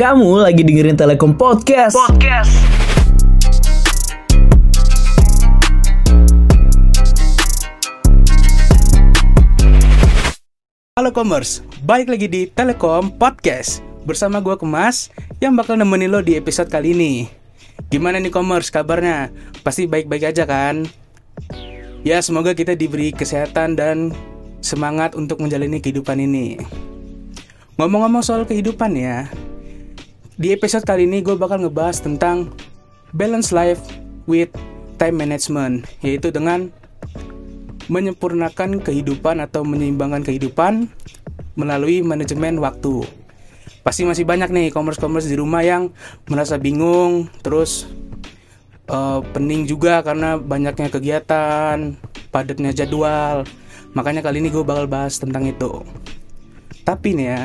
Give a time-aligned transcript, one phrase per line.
[0.00, 1.92] Kamu lagi dengerin Telekom Podcast.
[1.92, 2.48] Podcast.
[10.96, 16.32] Halo Commerce, balik lagi di Telekom Podcast Bersama gue Kemas yang bakal nemenin lo di
[16.32, 17.28] episode kali ini
[17.92, 19.28] Gimana nih Commerce kabarnya?
[19.60, 20.88] Pasti baik-baik aja kan?
[22.08, 24.16] Ya semoga kita diberi kesehatan dan
[24.64, 26.56] semangat untuk menjalani kehidupan ini
[27.76, 29.28] Ngomong-ngomong soal kehidupan ya
[30.40, 32.48] Di episode kali ini gue bakal ngebahas tentang
[33.12, 33.84] Balance life
[34.24, 34.48] with
[34.96, 36.72] time management Yaitu dengan
[37.92, 40.88] menyempurnakan kehidupan atau menyeimbangkan kehidupan
[41.60, 43.04] melalui manajemen waktu.
[43.84, 45.92] Pasti masih banyak nih commerce-commerce di rumah yang
[46.24, 47.84] merasa bingung, terus
[48.88, 52.00] uh, pening juga karena banyaknya kegiatan,
[52.32, 53.44] padatnya jadwal.
[53.92, 55.84] Makanya kali ini gue bakal bahas tentang itu.
[56.86, 57.42] Tapi nih ya,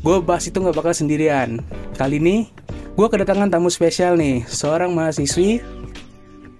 [0.00, 1.60] gue bahas itu nggak bakal sendirian.
[1.96, 2.48] Kali ini
[2.96, 5.60] gue kedatangan tamu spesial nih, seorang mahasiswi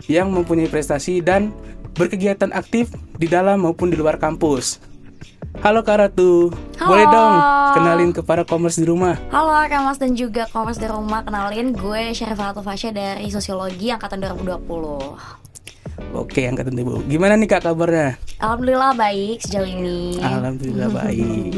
[0.06, 1.50] yang mempunyai prestasi dan
[1.96, 4.78] berkegiatan aktif di dalam maupun di luar kampus.
[5.64, 6.88] Halo Kak Ratu, Halo.
[6.92, 7.34] boleh dong
[7.72, 9.16] kenalin ke para commerce di rumah.
[9.32, 14.20] Halo Kak Mas dan juga Komers di rumah Kenalin gue Syarifah Fasya dari Sosiologi Angkatan
[14.20, 15.45] 2020
[16.12, 17.00] Oke, angkatan ibu.
[17.04, 18.20] Gimana nih kak kabarnya?
[18.36, 21.52] Alhamdulillah baik sejauh ini Alhamdulillah baik.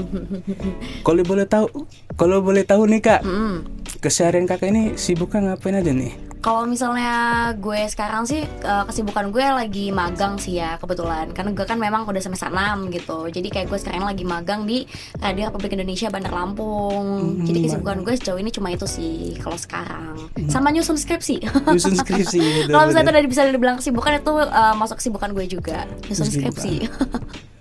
[1.06, 1.67] Kalau boleh tahu,
[2.14, 3.67] kalau boleh tahu nih kak, Mm.
[3.98, 6.27] keseharian kakak ini sibuknya ngapain aja nih?
[6.39, 11.34] Kalau misalnya gue sekarang sih eh, kesibukan gue lagi magang sih ya kebetulan.
[11.34, 13.27] Karena gue kan memang udah semester 6 gitu.
[13.28, 14.86] Jadi kayak gue sekarang lagi magang di
[15.19, 17.42] Radio Republik Indonesia Bandar Lampung.
[17.42, 20.30] Jadi kesibukan gue sejauh ini cuma itu sih kalau sekarang.
[20.47, 21.42] Sama nyusun skripsi.
[21.75, 22.70] Nyusun skripsi.
[22.70, 25.84] Kalau misalnya itu udah bisa dibilang kesibukan itu eh, masuk kesibukan gue juga.
[26.06, 26.75] Nyusun skripsi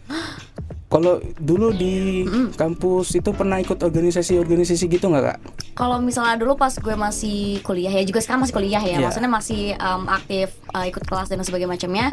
[0.88, 2.24] Kalau dulu di
[2.56, 5.38] kampus itu pernah ikut organisasi-organisasi gitu nggak kak?
[5.76, 9.04] Kalau misalnya dulu pas gue masih kuliah ya juga sekarang masih kuliah ya, Iya.
[9.04, 12.08] maksudnya masih um, aktif uh, ikut kelas dan sebagainya macamnya.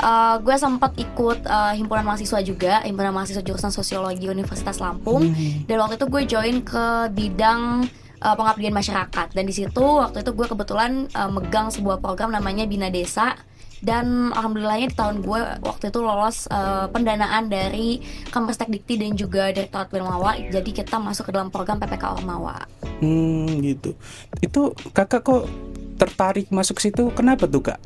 [0.00, 5.30] Uh, gue sempat ikut uh, himpunan mahasiswa juga, himpunan mahasiswa jurusan sosiologi Universitas Lampung.
[5.70, 7.86] Dan waktu itu gue join ke bidang
[8.18, 9.30] uh, pengabdian masyarakat.
[9.30, 13.38] Dan di situ waktu itu gue kebetulan uh, megang sebuah program namanya Bina Desa.
[13.80, 19.50] Dan alhamdulillahnya di tahun gue waktu itu lolos uh, pendanaan dari Kampus Dikti dan juga
[19.50, 20.36] Direktorat Wilmawa.
[20.52, 22.68] Jadi kita masuk ke dalam program PPK Ormawa.
[23.00, 23.96] Hmm gitu.
[24.44, 25.44] Itu kakak kok
[25.96, 27.08] tertarik masuk situ?
[27.12, 27.80] Kenapa tuh kak?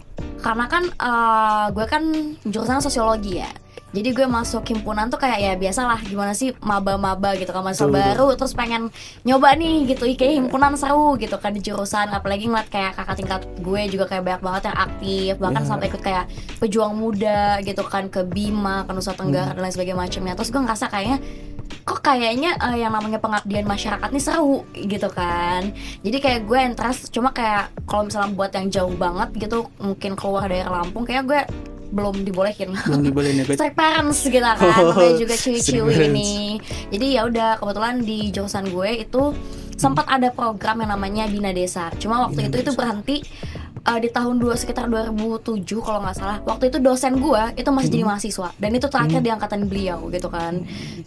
[0.44, 2.05] karena kan eh, gue kan
[2.44, 3.49] jurusan sosiologi ya
[3.94, 7.94] jadi gue masuk himpunan tuh kayak ya biasalah gimana sih maba-maba gitu kan Betul.
[7.94, 8.91] baru terus pengen
[9.22, 13.41] nyoba nih gitu kayak himpunan seru gitu kan di jurusan apalagi ngeliat kayak kakak tingkat
[13.62, 15.71] gue juga kayak banyak banget yang aktif bahkan Ya.
[15.71, 16.25] sampai ikut kayak
[16.60, 20.61] pejuang muda gitu kan ke Bima ke Nusa Tenggara dan lain sebagainya macamnya terus gue
[20.61, 21.19] ngerasa kayaknya
[21.84, 25.72] kok kayaknya eh, yang namanya pengabdian masyarakat nih seru gitu kan
[26.05, 30.49] jadi kayak gue interest cuma kayak kalau misalnya buat yang jauh banget gitu mungkin keluar
[30.50, 31.41] dari Lampung kayak gue
[31.94, 32.75] belum dibolehin.
[32.75, 36.59] Belum dibolehin ya strict parents gitu kan Oh, juga ciwi-ciwi ini.
[36.91, 39.22] Jadi ya udah kebetulan di jurusan gue itu
[39.75, 41.94] sempat ada program yang namanya Bina Desa.
[41.97, 42.78] Cuma waktu Bina itu itu Desa.
[42.78, 43.16] berhenti
[43.84, 46.38] uh, di tahun dua sekitar 2007 kalau nggak salah.
[46.41, 47.94] Waktu itu dosen gue itu masih Hmm.
[47.94, 50.62] jadi mahasiswa dan itu terakhir di angkatan beliau gitu kan.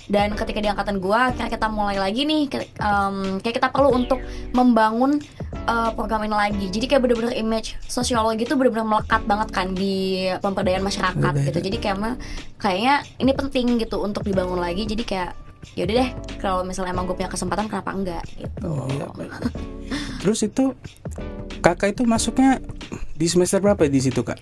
[0.06, 2.44] Dan ketika di angkatan gue akhirnya kita mulai lagi nih
[2.80, 4.19] um, kayak kita perlu untuk
[4.52, 5.19] membangun
[5.68, 6.66] uh, program ini lagi.
[6.72, 11.60] Jadi kayak bener-bener image sosiologi itu bener-bener melekat banget kan di pemberdayaan masyarakat gitu.
[11.60, 12.18] Jadi kayak
[12.58, 14.88] kayaknya ini penting gitu untuk dibangun lagi.
[14.88, 15.36] Jadi kayak
[15.76, 18.24] yaudah deh kalau misalnya emang gue punya kesempatan kenapa enggak?
[18.40, 18.66] Gitu.
[18.66, 19.08] Oh iya.
[20.24, 20.74] Terus itu
[21.62, 22.64] kakak itu masuknya
[23.14, 24.40] di semester berapa di situ kak?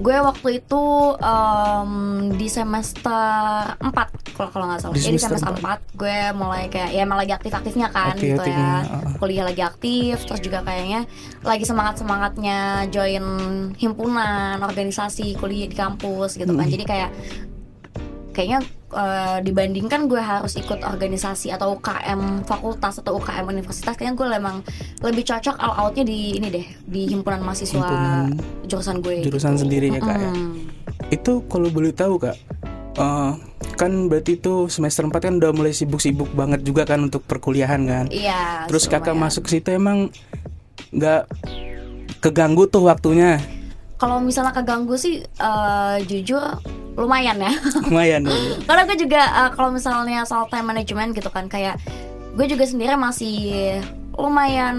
[0.00, 0.82] Gue waktu itu
[1.20, 1.92] em,
[2.40, 4.94] di semester 4 kalau kalau nggak salah.
[4.96, 8.40] Di ya di semester semester 4 gue mulai kayak ya emang lagi aktif-aktifnya kan gitu
[8.40, 8.88] Aktif-aktifnya, ya.
[8.88, 9.14] Ah.
[9.20, 11.04] kuliah lagi aktif terus juga kayaknya
[11.44, 13.24] lagi semangat-semangatnya join
[13.76, 16.64] himpunan organisasi kuliah di kampus gitu kan.
[16.64, 16.72] Mm.
[16.72, 17.10] jadi kayak
[18.32, 24.26] kayaknya eh, dibandingkan gue harus ikut organisasi atau UKM fakultas atau UKM universitas kayaknya gue
[24.26, 24.56] memang
[25.02, 29.62] lebih cocok all outnya di ini deh di himpunan mahasiswa Himpunan jurusan gue jurusan gitu.
[29.66, 30.30] sendiri ya kak ya?
[30.30, 30.50] Mm-mm.
[31.10, 32.36] Itu kalau boleh tahu kak,
[32.98, 33.32] eh,
[33.74, 38.04] kan berarti itu semester 4 kan udah mulai sibuk-sibuk banget juga kan untuk perkuliahan kan?
[38.12, 38.68] Iya.
[38.68, 39.30] Terus kakak lumayan.
[39.30, 40.12] masuk situ emang
[40.90, 41.30] nggak
[42.20, 43.40] keganggu tuh waktunya?
[44.00, 46.40] Kalau misalnya keganggu sih eh, jujur
[46.98, 47.52] lumayan ya.
[47.86, 48.58] Lumayan dulu.
[48.68, 51.78] Karena gue juga eh, kalau misalnya soal time management gitu kan kayak
[52.34, 53.78] gue juga sendiri masih
[54.20, 54.76] lumayan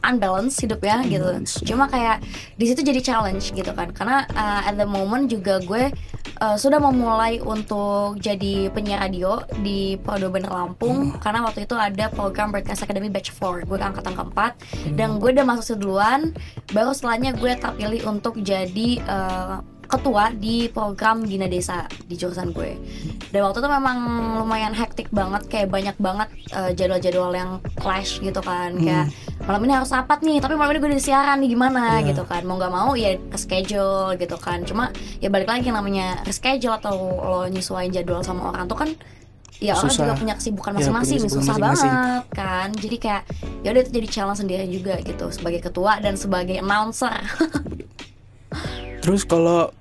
[0.00, 1.26] unbalance hidup ya gitu.
[1.68, 2.24] Cuma kayak
[2.56, 3.92] di situ jadi challenge gitu kan.
[3.92, 5.92] Karena uh, at the moment juga gue
[6.40, 12.08] uh, sudah memulai untuk jadi penyiar radio di Podo Bener Lampung karena waktu itu ada
[12.10, 14.52] program Broadcast Academy Batch 4 gue angkatan keempat
[14.96, 16.32] dan gue udah masuk seduluan
[16.72, 22.78] baru setelahnya gue terpilih untuk jadi uh, ketua di program Bina Desa di jurusan gue.
[23.30, 23.96] Dan waktu itu memang
[24.38, 28.78] lumayan hektik banget kayak banyak banget uh, jadwal-jadwal yang clash gitu kan.
[28.78, 29.10] Kayak
[29.42, 31.98] malam ini harus rapat nih tapi malam ini gue udah siaran nih gimana?
[31.98, 32.14] Iya.
[32.14, 32.46] gitu kan.
[32.46, 34.62] Mau nggak mau ya schedule gitu kan.
[34.62, 38.90] Cuma ya balik lagi yang namanya reschedule atau lo nyesuaiin jadwal sama orang tuh kan
[39.60, 40.08] ya orang Susah.
[40.08, 41.92] juga punya kesibukan Ya, masing-masing kesibukan susah masing-masing.
[41.92, 42.68] banget kan.
[42.80, 43.22] Jadi kayak
[43.60, 47.12] ya udah itu jadi challenge sendiri juga gitu sebagai ketua dan sebagai announcer
[49.00, 49.72] Terus kalau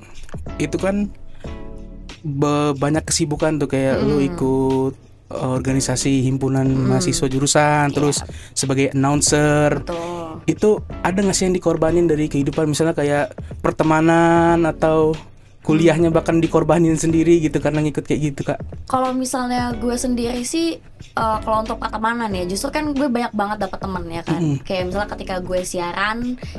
[0.59, 1.11] itu kan
[2.23, 4.93] be- banyak kesibukan tuh kayak lu ikut
[5.31, 8.23] uh, organisasi himpunan mahasiswa jurusan, terus
[8.55, 9.83] sebagai announcer.
[9.83, 12.71] tuh Itu ada nggak sih yang dikorbanin dari kehidupan?
[12.71, 15.13] Misalnya kayak pertemanan atau
[15.69, 18.57] kuliahnya bahkan dikorbanin sendiri gitu karena ngikut kayak gitu kak?
[18.85, 23.57] kalau misalnya gue sendiri sih eh, kalau untuk pertemanan ya justru kan gue banyak banget
[23.61, 24.57] dapat temen ya kan Mm.
[24.63, 26.17] kayak misalnya ketika gue siaran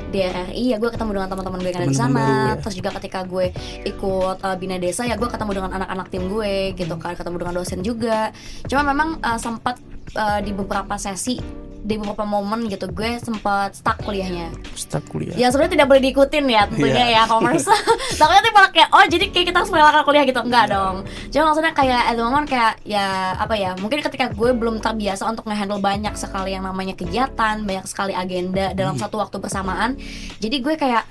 [0.09, 2.61] di RRI ya gue ketemu dengan teman-teman gue yang ada di sana ya.
[2.61, 3.49] terus juga ketika gue
[3.83, 7.55] ikut eh, bina desa ya gue ketemu dengan anak-anak tim gue gitu kan ketemu dengan
[7.57, 8.29] dosen juga
[8.65, 9.75] cuma memang eh, sempat
[10.13, 15.33] eh, di beberapa sesi di beberapa momen gitu gue sempat stuck kuliahnya Start kuliah.
[15.33, 17.17] yang sebenarnya tidak boleh diikutin ya tentunya Iya.
[17.17, 17.65] ya commerce
[18.19, 20.95] takutnya tuh malah kayak oh jadi kayak kita harus merelakan kuliah gitu enggak dong
[21.27, 23.05] cuma maksudnya kayak at the moment kayak ya
[23.35, 27.85] apa ya mungkin ketika gue belum terbiasa untuk ngehandle banyak sekali yang namanya kegiatan banyak
[27.85, 29.01] sekali agenda dalam Hmm.
[29.01, 29.97] satu waktu bersamaan
[30.37, 31.03] jadi gue kayak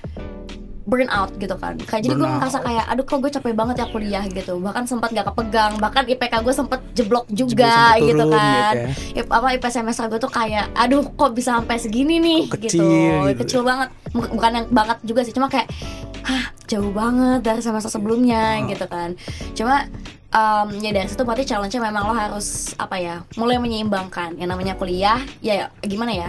[0.90, 1.78] burn out gitu kan.
[1.78, 4.58] Kayak jadi gue ngerasa kayak aduh kok gue capek banget ya kuliah gitu.
[4.58, 5.78] Bahkan sempat gak kepegang.
[5.78, 8.74] Bahkan IPK gue sempet jeblok Juga sempet gitu turun kan.
[8.74, 8.78] gitu
[9.14, 9.22] ya.
[9.24, 12.40] Apa IP semester gue tuh kayak aduh kok bisa sampai segini nih?
[12.46, 12.82] Kok gitu.
[12.82, 13.40] kecil gitu.
[13.40, 13.88] kecil banget.
[14.10, 15.70] Buk- bukan yang banget juga sih cuma kayak
[16.20, 18.66] hah jauh banget dari semester sebelumnya Oh.
[18.66, 19.14] gitu kan.
[19.54, 19.86] Cuma
[20.30, 24.34] em, ya dari situ berarti challenge-nya memang lo harus apa ya mulai menyeimbangkan.
[24.34, 26.28] Yang namanya kuliah ya, ya gimana ya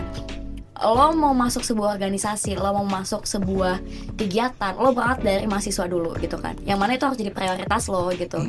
[0.81, 3.77] lo mau masuk sebuah organisasi, lo mau masuk sebuah
[4.17, 6.57] kegiatan, lo berangkat dari mahasiswa dulu gitu kan.
[6.65, 8.41] Yang mana itu harus jadi prioritas lo gitu.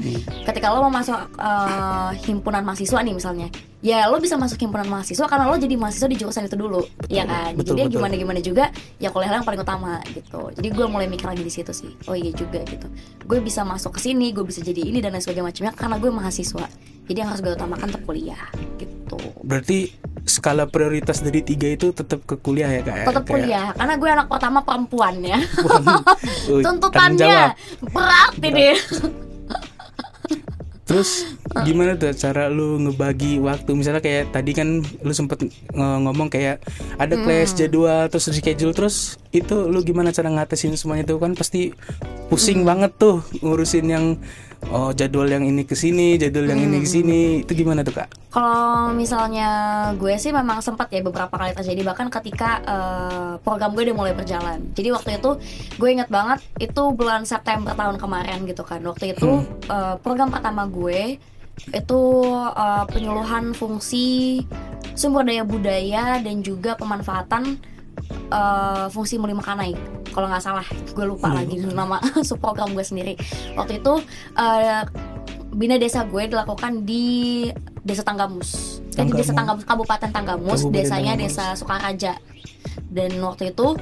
[0.49, 3.49] Ketika lo mau masuk eh, himpunan mahasiswa nih misalnya,
[3.85, 6.81] ya lo bisa masuk himpunan mahasiswa karena lo jadi mahasiswa di jurusan itu dulu,
[7.13, 7.53] ya kan.
[7.53, 8.01] betul, jadi betul.
[8.01, 8.65] gimana gimana juga,
[8.97, 10.49] ya kuliah yang paling utama gitu.
[10.57, 11.93] Jadi gue mulai mikir lagi di situ sih.
[12.09, 12.89] Oh iya juga gitu.
[13.29, 16.11] Gue bisa masuk ke sini, gue bisa jadi ini dan lain sebagainya macamnya karena gue
[16.11, 16.67] mahasiswa.
[17.03, 18.47] Jadi yang harus gue utamakan tetap kuliah
[18.79, 19.19] gitu.
[19.43, 19.91] Berarti
[20.33, 22.95] skala prioritas dari tiga itu tetap ke kuliah ya kak?
[22.95, 23.05] ya?
[23.05, 25.39] tetap Kayak- kuliah karena gue anak pertama perempuan ya
[26.65, 27.53] tuntutannya
[27.87, 28.69] berat ini
[30.83, 31.25] Terus
[31.63, 35.41] gimana tuh cara lu ngebagi waktu misalnya kayak tadi kan lu sempet
[35.73, 36.61] ngomong kayak
[36.99, 37.23] ada Hmm.
[37.23, 38.97] class jadwal terus schedule terus
[39.31, 42.29] itu lu gimana cara ngatasin semuanya itu kan pasti Hmm.
[42.29, 44.05] pusing banget tuh ngurusin yang
[44.69, 46.95] oh jadwal yang ini ke sini, jadwal yang ini ke Hmm.
[46.95, 47.21] sini.
[47.43, 48.09] Itu gimana tuh Kak?
[48.33, 49.49] kalau misalnya
[49.93, 54.15] gue sih memang sempat ya beberapa kali terjadi bahkan ketika eh, program gue udah mulai
[54.17, 55.37] berjalan jadi waktu itu
[55.77, 59.37] gue inget banget itu bulan September tahun kemarin gitu kan waktu itu
[59.69, 61.21] eh, program pertama gue
[61.69, 62.01] itu
[62.57, 64.41] eh, penyuluhan fungsi
[64.95, 67.61] sumber daya budaya dan juga pemanfaatan
[68.33, 69.77] eh, fungsi muli makanai
[70.13, 71.37] kalau nggak salah gue lupa Hmm.
[71.39, 71.97] lagi nama
[72.29, 73.15] subprogram gue sendiri
[73.53, 73.95] waktu itu
[74.35, 74.83] eh,
[75.51, 77.49] bina desa gue dilakukan di
[77.79, 79.65] desa Tanggamus eh, di desa Tanggamus.
[79.65, 81.33] Kabupaten Tanggamus Kabupaten desanya Tanggamus.
[81.33, 82.13] desa Sukaraja
[82.89, 83.77] dan waktu itu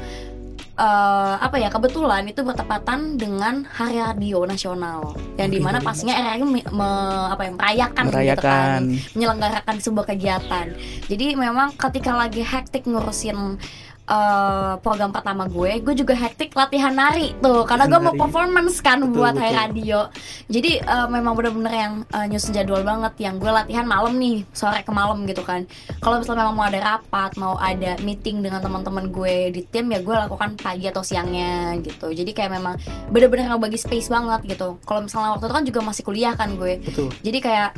[0.76, 6.42] eh, apa ya kebetulan itu bertepatan dengan Hari Radio Nasional yang di mana pastinya RRI
[6.42, 8.80] me- me- apa ya, merayakan, gitu kan Merayakan.
[9.12, 10.66] menyelenggarakan sebuah kegiatan.
[11.06, 13.60] Jadi memang ketika lagi hektik ngurusin
[14.10, 18.98] eh, program pertama gue, gue juga hektik latihan nari tuh, karena gue mau performance kan
[18.98, 19.60] Betul, buat Hai betul.
[19.62, 20.00] Radio.
[20.50, 24.82] Jadi eh, memang bener-bener yang eh, nyusun jadwal banget, yang gue latihan malam nih, sore
[24.82, 25.62] ke malam gitu kan.
[26.02, 30.02] Kalau misalnya memang mau ada rapat, mau ada meeting dengan teman-teman gue di tim ya
[30.02, 32.10] gue lakukan pagi atau siangnya gitu.
[32.10, 32.74] Jadi kayak memang
[33.14, 34.82] bener-bener ngebagi space banget gitu.
[34.82, 37.08] Kalau misalnya waktu itu kan juga masih kuliah kan gue, Betul.
[37.22, 37.70] jadi kayak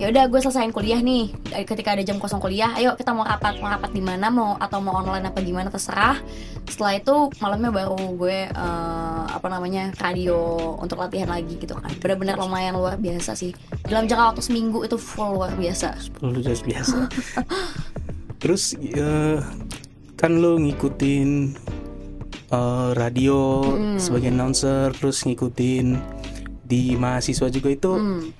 [0.00, 1.30] ya udah gue selesaiin kuliah nih
[1.68, 4.80] ketika ada jam kosong kuliah ayo kita mau rapat mau rapat di mana mau atau
[4.80, 6.22] mau online apa gimana terserah
[6.64, 10.38] setelah itu malamnya baru gue eh, apa namanya radio
[10.78, 13.50] untuk latihan lagi gitu kan benar-benar lumayan luar biasa sih
[13.84, 16.96] dalam jangka waktu seminggu itu full luar biasa Lu udah biasa.
[18.42, 19.40] Terus eh,
[20.14, 21.30] kan lu ngikutin
[22.48, 23.98] eh, radio Mm.
[23.98, 25.96] sebagai announcer, terus ngikutin
[26.62, 28.32] di mahasiswa juga itu Hmm.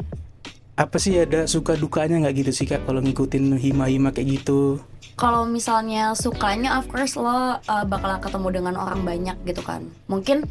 [0.75, 4.81] apa sih ada suka dukanya nggak gitu sih kak kalau ngikutin hima-hima kayak gitu?
[5.15, 9.87] Kalau misalnya sukanya of course lo uh, bakalan ketemu dengan orang banyak gitu kan.
[10.11, 10.43] Mungkin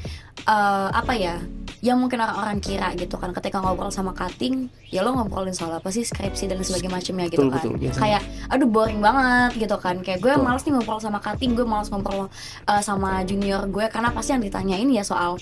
[0.48, 1.36] uh, apa ya
[1.84, 3.36] yang mungkin orang-orang kira gitu kan.
[3.36, 7.44] Ketika ngobrol sama cutting ya lo ngobrolin soal apa sih skripsi dan sebagainya macamnya gitu
[7.44, 7.60] Betul, kan.
[7.60, 8.00] betul, biasanya.
[8.00, 9.96] kayak aduh boring banget gitu kan.
[10.00, 10.46] Kayak gue Betul.
[10.48, 12.32] males nih ngobrol sama cutting gue males ngobrol
[12.68, 13.86] uh, sama junior gue.
[13.92, 15.36] Karena pasti yang ditanyain ya soal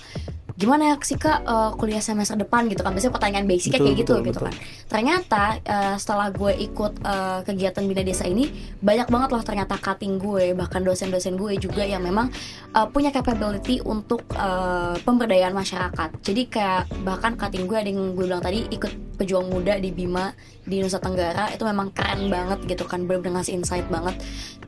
[0.55, 2.91] gimana ya sih kak uh, kuliah semester depan gitu kan.
[2.91, 4.45] Biasanya pertanyaan basic Betul, kayak gitu betul, gitu betul.
[4.47, 4.55] kan
[4.91, 8.51] ternyata uh, setelah gue ikut uh, kegiatan bina desa ini
[8.83, 12.27] banyak banget loh ternyata cutting gue bahkan dosen-dosen gue juga yang memang
[12.75, 16.09] uh, punya capability untuk uh, pemberdayaan masyarakat.
[16.19, 20.33] Jadi kayak bahkan cutting gue ada yang gue bilang tadi ikut pejuang muda di Bima
[20.61, 24.17] di Nusa Tenggara itu memang keren banget gitu kan bener-bener ngasih insight banget.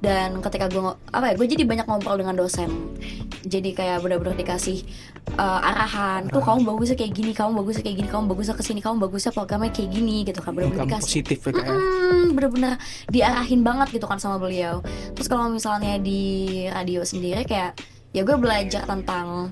[0.03, 0.81] Dan ketika gue
[1.13, 2.97] apa ya gue jadi banyak ngobrol dengan dosen.
[3.43, 4.83] Jadi kayak bener-bener dikasih
[5.37, 8.79] uh, arahan tuh kamu bagusnya kayak gini kamu bagusnya kayak gini kamu bagusnya ke sini
[8.83, 12.73] kamu bagusnya programnya kayak gini gitu kan bener-bener Kamu dikasih positif ya kayak Mm-mm, bener-bener
[13.11, 14.83] diarahin banget gitu kan sama beliau.
[15.15, 16.21] Terus kalau misalnya di
[16.67, 17.79] radio sendiri kayak
[18.13, 19.51] ya gue belajar tentang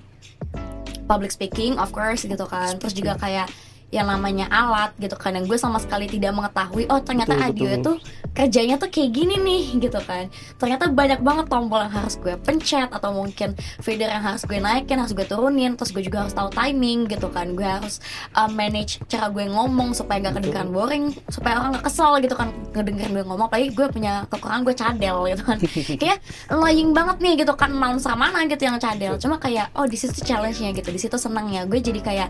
[1.10, 2.76] public speaking of course gitu kan.
[2.80, 3.52] Terus juga kayak
[3.92, 7.68] yang namanya alat gitu kan yang gue sama sekali tidak mengetahui oh ternyata Betul, radio
[7.68, 7.80] betul.
[7.80, 7.92] itu
[8.32, 10.32] kerjanya tuh kayak gini nih gitu kan.
[10.56, 14.96] Ternyata banyak banget tombol yang harus gue pencet atau mungkin fader yang harus gue naikin
[15.04, 17.52] harus gue turunin terus gue juga harus tahu timing gitu kan.
[17.52, 18.00] Gue harus
[18.40, 22.56] uh, manage cara gue ngomong supaya nggak kedengeran boring supaya orang nggak kesel gitu kan
[22.72, 25.58] ngedengerin gue ngomong apalagi gue punya kekurangan gue cadel gitu kan.
[26.02, 29.20] Kayak annoying banget nih gitu kan announcer mana gitu yang cadel.
[29.20, 31.68] Cuma kayak oh di situ challenge-nya gitu di situ senangnya.
[31.68, 32.30] Gue jadi kayak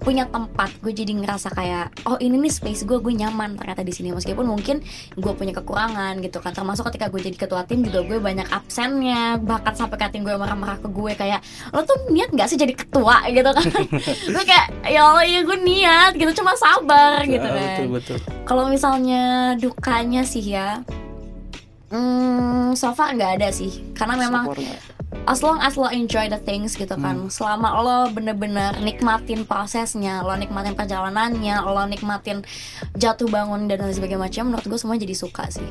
[0.00, 3.92] punya tempat gue jadi ngerasa kayak oh ini nih space gue gue nyaman ternyata di
[3.92, 4.10] sini.
[4.10, 4.80] Meskipun mungkin
[5.12, 6.50] gue punya kekurangan gitu kan.
[6.50, 10.76] Termasuk ketika gue jadi ketua tim juga gue banyak absennya bahkan sampai kating gue marah-marah
[10.76, 11.40] ke gue kayak
[11.70, 13.22] lo tuh niat nggak sih jadi ketua?
[13.28, 13.64] gitu kan.
[14.32, 17.60] Gue kayak ya Allah ya gue niat gitu cuma sabar gitu Ah, kan.
[17.76, 18.18] betul betul.
[18.42, 19.22] Kalau misalnya
[19.54, 20.80] dukanya sih ya
[21.90, 23.82] Hmm, so far nggak ada sih.
[23.92, 24.62] Karena memang Support?
[25.26, 30.34] As long as lo enjoy the things gitu kan selama lo bener-bener nikmatin prosesnya lo
[30.38, 32.46] nikmatin perjalanannya lo nikmatin
[32.94, 35.66] jatuh bangun dan lain sebagainya macam menurut gue semua jadi suka sih.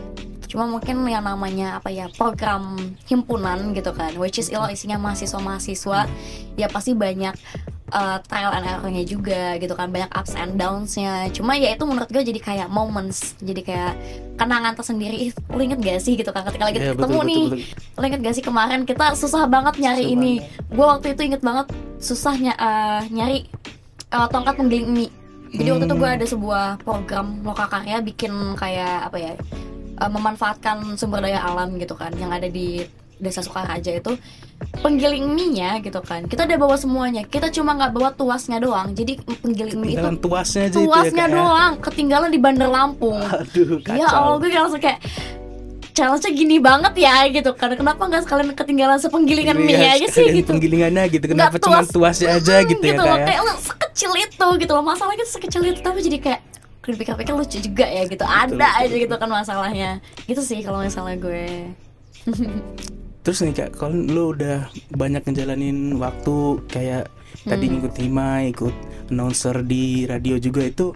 [0.49, 2.73] Cuma mungkin yang namanya apa ya program
[3.05, 6.09] himpunan gitu kan which is lo isinya mahasiswa-mahasiswa
[6.57, 7.37] ya pasti banyak
[7.89, 11.29] uh, trial and errornya juga gitu kan banyak ups and downsnya.
[11.33, 13.93] Cuma ya itu menurut gue jadi kayak moments jadi kayak
[14.37, 15.29] kenangan tersendiri.
[15.29, 17.99] Ih, lo inget gak sih gitu kan ketika lagi Iya, ketemu betul, betul, nih betul.
[17.99, 20.33] lo inget gak sih kemarin kita susah banget nyari Susah ini
[20.71, 21.67] gue waktu itu inget banget
[21.99, 23.49] susahnya uh, nyari
[24.15, 25.11] uh, tongkat penggiling mie
[25.49, 26.17] jadi waktu itu gue Hmm.
[26.21, 29.33] ada sebuah program lokakarya bikin kayak apa ya
[29.99, 32.85] uh, memanfaatkan sumber daya alam gitu kan yang ada di
[33.19, 34.15] desa Sukaraja itu
[34.79, 36.23] penggiling mie-nya gitu kan.
[36.23, 37.21] Kita udah bawa semuanya.
[37.23, 38.91] Kita cuma nggak bawa tuasnya doang.
[38.91, 41.33] Jadi penggiling mie itu tuasnya aja itu ya tuasnya ya.
[41.33, 41.71] doang.
[41.79, 43.19] Ketinggalan di Bandar Lampung.
[43.19, 43.95] Aduh kacau.
[43.95, 44.99] Ya Allah gue langsung kayak
[45.89, 47.71] challenge-nya gini banget ya gitu kan.
[47.73, 50.47] Kenapa nggak sekalian ketinggalan sepenggilingan mie Iya, aja sih gitu?
[50.49, 51.25] penggilingannya gitu.
[51.25, 54.71] Kenapa Nggak cuma tuas- tuasnya aja Mm, gitu ya loh, kayak lo sekecil itu gitu
[54.71, 54.83] loh.
[54.85, 56.41] Masalahnya tuh sekecil itu tapi jadi kayak
[56.81, 58.23] dipikir-pikir lucu juga ya gitu.
[58.23, 59.03] Ada betul, aja betul.
[59.03, 59.89] gitu kan masalahnya.
[60.23, 61.43] Gitu sih kalau misalnya gue
[63.19, 67.11] terus nih kak kalau lu udah banyak ngejalanin waktu kayak
[67.45, 67.73] tadi Hmm.
[67.77, 68.75] ngikut hima ikut
[69.11, 70.95] announcer di radio juga itu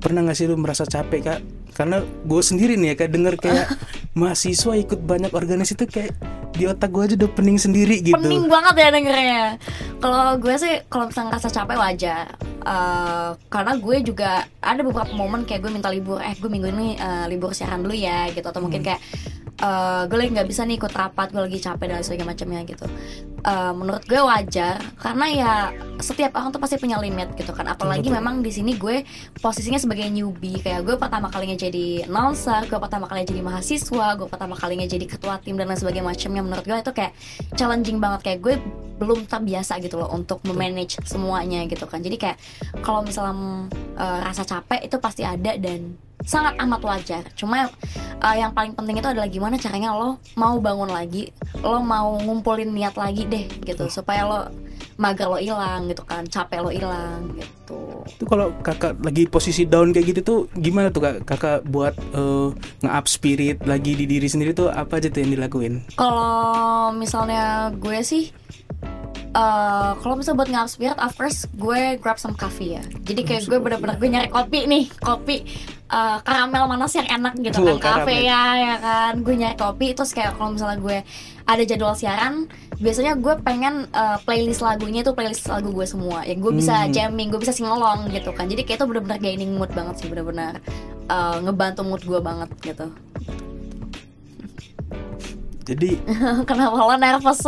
[0.00, 1.40] pernah nggak sih lu merasa capek kak?
[1.70, 3.66] Karena gue sendiri nih ya kak denger kayak
[4.20, 6.12] mahasiswa ikut banyak organisasi itu kayak
[6.50, 8.18] di otak gue aja udah pening sendiri gitu.
[8.18, 9.44] Pening banget ya dengernya.
[10.02, 12.26] Kalau gue sih kalau misalnya ngerasa capek wajar.
[12.60, 16.20] Eh, karena gue juga ada beberapa momen kayak gue minta libur.
[16.20, 18.44] Eh gue minggu ini eh, libur siaran dulu ya gitu.
[18.44, 19.00] Atau mungkin kayak
[19.60, 22.86] eh, gue lagi nggak bisa nih ikut rapat gue lagi capek dan sebagainya macamnya gitu.
[23.40, 25.52] Eh, menurut gue wajar karena ya
[26.00, 27.68] setiap orang tuh pasti punya limit gitu kan.
[27.68, 28.18] Apalagi Betul.
[28.20, 29.04] memang di sini gue
[29.40, 30.60] posisinya sebagai newbie.
[30.60, 35.04] Kayak gue pertama kalinya jadi announcer gue pertama kalinya jadi mahasiswa gue pertama kalinya jadi
[35.08, 36.42] ketua tim dan lain sebagainya macamnya.
[36.44, 37.12] Menurut gue itu kayak
[37.56, 38.20] challenging banget.
[38.24, 38.54] Kayak gue
[39.00, 42.04] belum terbiasa gitu loh untuk memanage semuanya gitu kan.
[42.04, 42.36] Jadi kayak
[42.84, 47.22] kalau misalnya eh, rasa capek itu pasti ada dan sangat amat wajar.
[47.36, 47.68] Cuma
[48.20, 52.70] eh, yang paling penting itu adalah gimana caranya lo mau bangun lagi lo mau ngumpulin
[52.70, 53.88] niat lagi deh gitu.
[53.88, 54.40] Supaya lo
[55.00, 58.04] mager lo hilang gitu kan capek lo hilang gitu.
[58.04, 61.16] Itu kalau kakak lagi posisi down kayak gitu tuh gimana tuh kak?
[61.24, 62.48] Kakak buat eh,
[62.84, 65.80] nge-up spirit lagi di diri sendiri tuh apa aja tuh yang dilakuin?
[65.96, 68.28] Kalau misalnya gue sih
[69.30, 72.82] eh kalau misalnya buat nge spirit of course gue grab some coffee ya.
[73.06, 75.46] Jadi kayak gue bener-bener gue nyari kopi nih kopi
[75.86, 78.02] eh, karamel manas yang enak gitu kan.
[78.02, 79.12] Kafe ya ya kan.
[79.22, 80.98] Gue nyari kopi terus kayak kalau misalnya gue
[81.46, 86.26] ada jadwal siaran biasanya gue pengen eh, playlist lagunya itu playlist lagu gue semua.
[86.26, 86.90] Ya gue bisa Hmm.
[86.90, 88.50] jamming gue bisa singelong gitu kan.
[88.50, 90.58] Jadi kayak itu bener-bener gaining mood banget sih bener-bener
[91.06, 92.90] eh, ngebantu mood gue banget gitu
[95.70, 95.90] jadi
[96.48, 97.40] Kenapa lo nervous?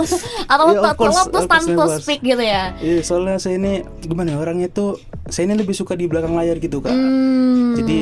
[0.46, 2.02] Atau Yeah, course, lo tuh stand course to nervous.
[2.02, 2.70] speak gitu ya?
[2.78, 6.56] Iya, soalnya saya ini gimana ya, orangnya tuh saya ini lebih suka di belakang layar
[6.56, 6.90] gitu kak.
[6.90, 7.98] Hmm, Jadi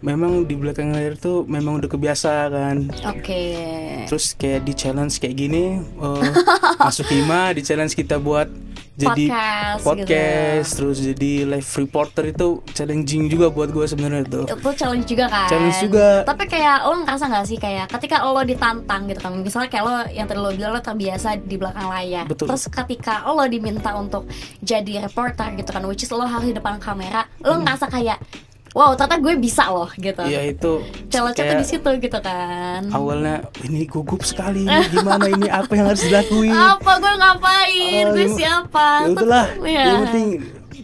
[0.00, 2.76] memang di belakang layar tuh memang udah kebiasa kan.
[3.08, 3.42] Oke.
[4.06, 6.30] Terus kayak di challenge kayak gini eh,
[6.86, 8.46] masuk hima di challenge kita buat
[8.96, 10.76] jadi Podcast, podcast, gitu.
[10.80, 14.44] terus jadi live reporter itu challenging juga buat gue sebenarnya tuh.
[14.48, 16.06] itu challenge juga kan Challenge juga.
[16.24, 19.94] tapi kayak lo ngerasa nggak sih kayak ketika lo ditantang gitu kan misalnya kayak lo
[20.08, 22.48] yang tadi lo bilang lo terbiasa di belakang layar Betul.
[22.48, 24.24] terus ketika lo diminta untuk
[24.64, 28.16] jadi reporter gitu kan which is lo harus di depan kamera lo ngerasa kayak
[28.76, 30.28] wow ternyata gue bisa loh gitu Hmm.
[30.28, 30.72] Iya itu
[31.08, 36.52] kayak di situ gitu kan awalnya ini gugup sekali gimana ini apa yang harus dilakuin
[36.74, 39.82] apa gue ngapain Oh, gue gim- siapa ya udahlah ya.
[39.82, 40.28] yang penting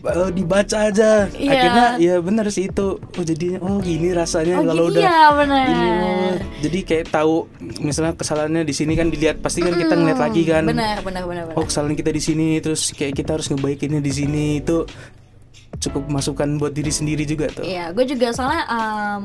[0.03, 1.51] eh, dibaca aja Iya.
[1.53, 5.65] akhirnya ya benar sih itu oh jadinya oh gini rasanya Oh, kalau udah ya, bener.
[5.69, 6.35] ini oh.
[6.59, 7.35] jadi kayak tahu
[7.79, 11.45] misalnya kesalahannya di sini kan dilihat pasti kan kita ngeliat lagi kan benar benar benar
[11.45, 14.89] benar oh kesalahan kita di sini terus kayak kita harus ngebaikinnya di sini itu
[15.81, 17.65] cukup masukan buat diri sendiri juga tuh.
[17.65, 19.23] Iya, gue juga soalnya em,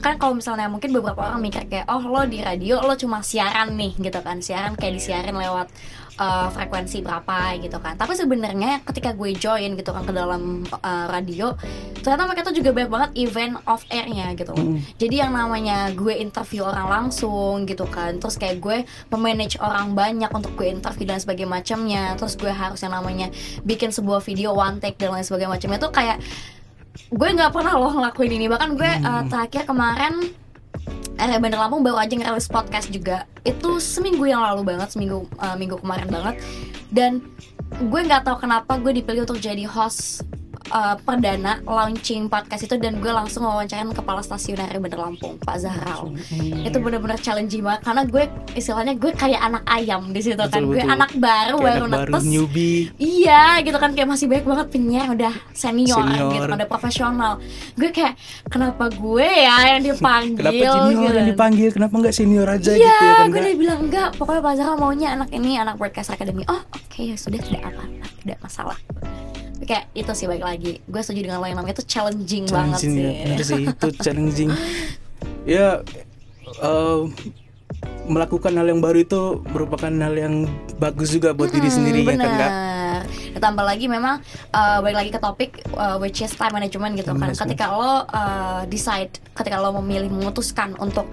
[0.00, 3.76] kan kalau misalnya mungkin beberapa orang mikir kayak oh lo di radio lo cuma siaran
[3.76, 4.40] nih gitu kan.
[4.40, 5.68] Siaran kayak disiarin lewat
[6.18, 7.94] eh, frekuensi berapa gitu kan.
[7.98, 11.54] Tapi sebenarnya ketika gue join gitu kan ke dalam eh, radio
[12.04, 14.52] ternyata mereka tuh juga banyak banget event off airnya gitu.
[14.54, 14.76] Loh.
[15.00, 20.28] jadi yang namanya gue interview orang langsung gitu kan terus kayak gue memanage orang banyak
[20.30, 23.32] untuk gue interview dan sebagainya macamnya terus gue harus yang namanya
[23.64, 25.78] bikin sebuah video one take dan lain sebagainya macamnya.
[25.80, 26.18] Tuh kayak
[27.10, 28.46] gue nggak pernah loh ngelakuin ini.
[28.46, 30.43] Bahkan gue uh, terakhir kemarin
[31.18, 33.26] area Bandar Lampung baru aja ngerilis podcast juga.
[33.46, 36.34] Itu seminggu yang lalu banget seminggu uh, minggu kemarin banget.
[36.90, 37.22] Dan
[37.82, 40.22] gue nggak tahu kenapa gue dipilih untuk jadi host
[40.70, 45.56] uh, perdana launching podcast itu dan gue langsung wawancarain kepala stasiun area Bandar Lampung Pak
[45.58, 46.14] Zahral.
[46.62, 50.48] Itu bener-bener challenging banget karena gue istilahnya gue kayak anak ayam di situ kan.
[50.48, 50.94] Betul, gue betul.
[50.94, 52.24] anak baru Kayak baru anak baru netes.
[52.24, 52.80] newbie.
[52.96, 53.90] Iya gitu kan.
[53.92, 56.30] Kayak masih banyak banget penyiar udah senior, Senior.
[56.32, 57.32] gitu kan udah profesional.
[57.74, 58.14] Gue kayak
[58.46, 60.38] kenapa gue ya yang dipanggil?
[60.38, 61.18] Kenapa junior gitu.
[61.18, 61.68] yang dipanggil?
[61.72, 64.74] Kenapa nggak senior aja Iya, gitu ya kan gue udah bilang enggak Pokoknya Pak Zahra
[64.76, 66.44] maunya anak ini anak Broadcast Academy.
[66.46, 67.84] Oh oke ya sudah tidak apa-apa
[68.22, 68.76] Tidak masalah
[69.64, 72.84] Tapi Kayak itu sih balik lagi Gue setuju dengan lo yang namanya itu challenging, banget
[72.84, 74.50] challenging sih ya bener sih itu challenging
[75.44, 75.66] ya
[76.60, 77.00] eh,
[78.04, 80.44] melakukan hal yang baru itu merupakan hal yang
[80.76, 82.52] bagus juga buat diri sendiri ya kan kak
[82.94, 83.32] Bener.
[83.34, 84.22] Ditambah lagi memang
[84.54, 87.34] uh, balik lagi ke topik uh, which is time management gitu Time kan.
[87.34, 87.50] management.
[87.50, 91.10] Ketika lo uh, decide, ketika lo memilih memutuskan untuk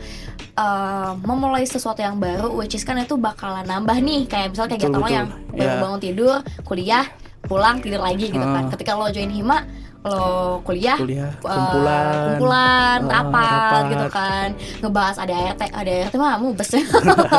[0.55, 4.93] uh, memulai sesuatu yang baru, which is kan itu bakalan nambah nih kayak misalnya kegiatan
[4.93, 5.17] Betul, lo betul.
[5.17, 5.81] yang baru Ya.
[5.81, 7.05] bangun tidur, kuliah,
[7.51, 8.63] pulang tidur lagi gitu kan.
[8.63, 8.71] Ah.
[8.71, 9.67] Ketika lo join hima
[10.01, 10.17] lo
[10.65, 12.05] kuliah, Kuliah, uh, kumpulan.
[12.33, 13.81] kumpulan, Ah, rapat, rapat.
[13.85, 14.47] gitu kan,
[14.81, 16.73] ngebahas ada ART, ada ART mah mu bes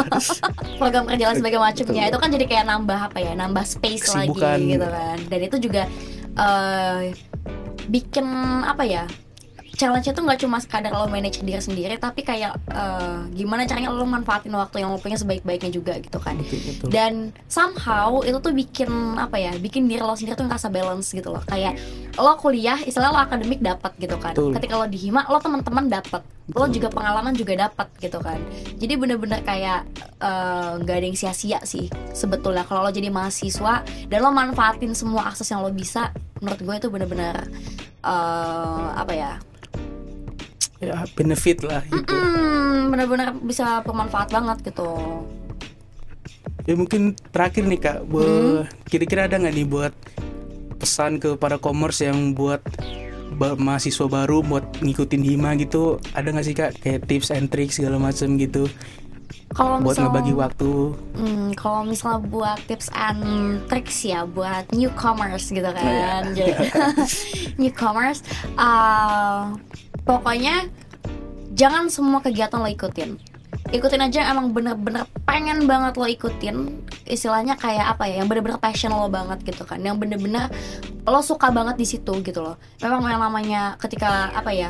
[0.78, 4.62] program kerja dan sebagainya macamnya itu kan jadi kayak nambah apa ya nambah space Kesibukan.
[4.62, 5.82] lagi gitu kan dan itu juga
[6.32, 6.98] eh,
[7.88, 8.26] bikin
[8.62, 9.04] apa ya
[9.72, 14.04] challenge itu nggak cuma sekadar lo manage diri sendiri tapi kayak eh, gimana caranya lo
[14.04, 16.36] manfaatin waktu yang lo punya sebaik-baiknya juga gitu kan.
[16.36, 16.88] Betul betul.
[16.92, 17.12] Dan
[17.48, 21.42] somehow itu tuh bikin apa ya bikin diri lo sendiri tuh ngerasa balance gitu loh.
[21.48, 21.80] Kayak
[22.20, 24.36] lo kuliah istilah lo akademik dapat gitu kan.
[24.36, 24.52] Betul.
[24.60, 26.22] ketika lo di hima lo teman-teman dapat.
[26.52, 28.36] Lo juga pengalaman juga dapat gitu kan.
[28.76, 29.88] Jadi bener-bener kayak
[30.20, 32.68] eh, nggak ada yang sia-sia sih sebetulnya.
[32.68, 33.80] Kalau lo jadi mahasiswa
[34.12, 36.12] dan lo manfaatin semua akses yang lo bisa
[36.44, 37.36] menurut gue itu bener-bener
[38.04, 39.32] eh, apa ya
[40.82, 42.10] ya benefit lah gitu.
[42.10, 44.90] Hmm, bener-bener bisa bermanfaat banget gitu.
[46.62, 48.66] Ya mungkin terakhir nih kak buat Hmm.
[48.84, 49.94] kira-kira ada nggak nih buat
[50.76, 52.58] pesan ke para commerce yang buat
[53.32, 56.02] ba- mahasiswa baru buat ngikutin hima gitu?
[56.12, 58.66] Ada nggak sih kak kayak tips and tricks segala macam gitu?
[59.50, 60.72] Kalau buat misal- ngebagi waktu.
[61.12, 63.20] Hmm, kalau misalnya buat tips and
[63.66, 65.82] tricks ya buat newcomers gitu Oh, iya.
[66.08, 66.52] kan, jadi
[67.60, 68.24] newcomers,
[68.56, 69.52] uh,
[70.12, 70.68] pokoknya
[71.56, 73.16] jangan semua kegiatan lo ikutin.
[73.72, 76.84] Ikutin aja yang emang bener-bener pengen banget lo ikutin.
[77.08, 79.80] Istilahnya kayak apa ya, yang bener-bener passion lo banget gitu kan.
[79.80, 80.52] Yang bener-bener
[81.08, 82.60] lo suka banget di situ gitu loh.
[82.84, 84.68] Memang yang namanya ketika apa ya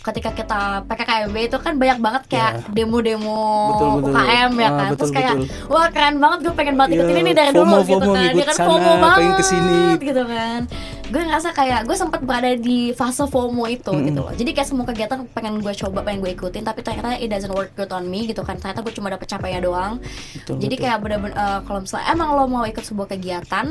[0.00, 2.62] ketika kita PKKMB itu kan banyak banget kayak Ya.
[2.70, 4.12] demo-demo Betul, betul.
[4.14, 5.68] UKM ya Ah, kan betul, terus kayak betul.
[5.68, 8.22] wah keren banget gue pengen banget ikutin Iya, ini dari FOMO, dulu gitu FOMO, kan
[8.22, 9.78] ngikut dia kan sana, FOMO banget pengen ke sini.
[10.00, 10.60] gitu kan
[11.08, 14.06] gue ngerasa kayak gue sempat berada di fase FOMO itu Mm-mm.
[14.06, 17.26] gitu loh jadi kayak semua kegiatan pengen gue coba pengen gue ikutin tapi ternyata it
[17.26, 19.98] doesn't work good on me gitu kan ternyata gue cuma dapet capainya doang
[20.32, 20.84] Betul, jadi betul.
[20.84, 23.66] kayak bener-bener eh, kalau misalnya emang lo mau ikut sebuah kegiatan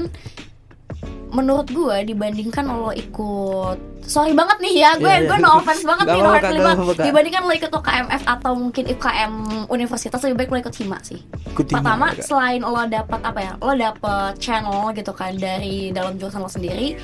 [1.30, 5.28] menurut gue dibandingkan lo ikut sorry banget nih ya gue Iya, iya.
[5.28, 6.78] gue no offense banget Gak nih no hard gak banget.
[6.96, 7.04] Kak.
[7.04, 9.34] dibandingkan lo ikut UKMF atau mungkin UKM
[9.68, 13.52] universitas lebih baik lo ikut hima sih Ikut hima, pertama selain lo dapat apa ya
[13.58, 16.96] lo dapet channel gitu kan dari dalam jurusan lo sendiri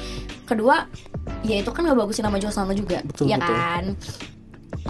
[0.43, 0.87] kedua
[1.41, 3.51] ya itu kan ngebagusin nama jurusan lo juga Betul, ya betul.
[3.51, 3.83] kan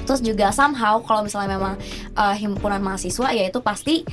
[0.03, 1.73] terus juga somehow kalau misalnya memang
[2.15, 4.03] uh, himpunan mahasiswa ya itu pasti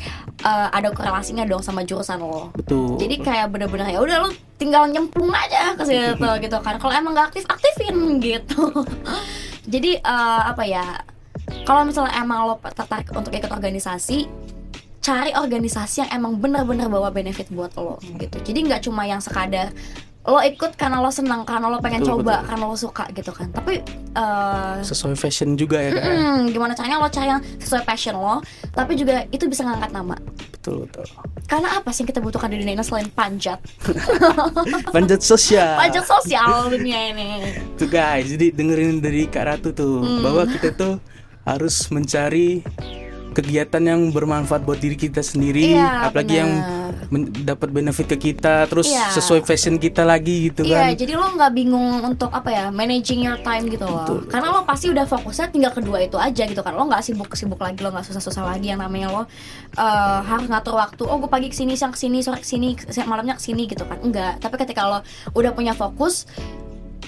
[0.46, 2.54] uh, ada korelasinya dong sama jurusan lo.
[2.54, 2.96] Betul.
[2.96, 6.78] Jadi kayak bener-bener ya udah lu tinggal nyemplung aja ke situ gitu kan.
[6.78, 8.70] Kalau emang gak aktif aktifin gitu.
[9.72, 10.84] Jadi eh, apa ya
[11.66, 14.26] kalau misalnya emang lo tertarik untuk ikut organisasi
[15.00, 18.36] cari organisasi yang emang bener-bener bawa benefit buat lo gitu.
[18.44, 19.72] Jadi nggak cuma yang sekadar
[20.20, 22.48] lo ikut karena lo senang karena lo pengen Betul, coba betul.
[22.52, 23.48] karena lo suka gitu kan.
[23.50, 23.80] Tapi
[24.12, 28.44] eh, sesuai fashion juga ya kak hmm, gimana caranya lo cari yang sesuai passion lo
[28.70, 30.16] tapi juga itu bisa ngangkat nama.
[30.52, 31.08] Betul betul.
[31.48, 33.58] Karena apa sih yang kita butuhkan di dunia ini selain panjat?
[34.94, 35.80] Panjat sosial.
[35.80, 37.28] Pajak sosial dunia ini.
[37.80, 40.20] Tuh guys jadi dengerin dari kak Ratu tuh Hmm.
[40.20, 41.00] bahwa kita tuh
[41.42, 42.60] harus mencari
[43.30, 47.08] kegiatan yang bermanfaat buat diri kita sendiri Iya, apalagi yang benar.
[47.08, 49.14] men- dapat benefit ke kita terus Iya.
[49.14, 53.22] sesuai fashion kita lagi gitu Iya, kan jadi lo nggak bingung untuk apa ya managing
[53.22, 54.02] your time gitu loh.
[54.02, 54.18] Betul.
[54.26, 56.74] Karena lo pasti udah fokusnya tinggal kedua itu aja gitu kan.
[56.74, 59.22] Lo nggak sibuk-sibuk lagi, lo nggak susah-susah lagi yang namanya lo
[59.72, 61.02] eh, harus ngatur waktu.
[61.06, 62.74] Oh, gue pagi ke sini, siang ke sini, sore ke sini,
[63.06, 64.02] malamnya ke sini gitu kan.
[64.02, 64.38] Enggak.
[64.38, 64.98] Tapi ketika lo
[65.32, 66.26] udah punya fokus,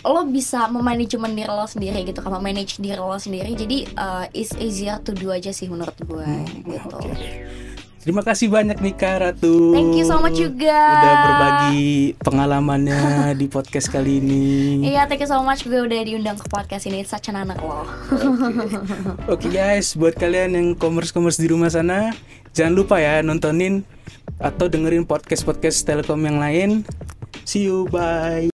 [0.03, 3.55] lo bisa memanajemen diri lo sendiri gitu kan, memanage diri lo sendiri.
[3.55, 6.29] Jadi eh, it's easier to do aja sih menurut gue
[6.67, 6.91] gitu.
[6.91, 7.62] Hmm, Oke.
[8.03, 9.71] Terima kasih banyak nih Kak Ratu.
[9.71, 10.75] Thank you so much juga.
[10.75, 12.99] Udah berbagi pengalamannya
[13.41, 14.83] di podcast kali ini.
[14.91, 17.07] Iya, thank you so much gue udah diundang ke podcast ini.
[17.07, 17.87] It's such an honor loh.
[19.38, 22.11] Oke guys, buat kalian yang commerce-commerce di rumah sana,
[22.51, 23.87] jangan lupa ya nontonin
[24.43, 26.83] atau dengerin podcast-podcast Telkom yang lain.
[27.47, 28.51] See you, bye.